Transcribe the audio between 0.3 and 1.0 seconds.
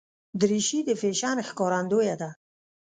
دریشي د